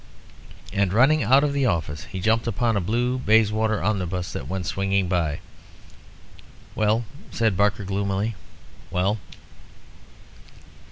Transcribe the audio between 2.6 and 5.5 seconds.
a blue Bayswater omnibus that went swinging by.